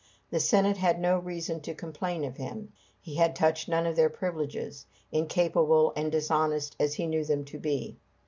[0.31, 2.73] The Senate had no reason to complain of him.
[2.99, 7.59] He had touched none of their privileges, incapable and dishonest as he knew them to
[7.59, 7.97] be.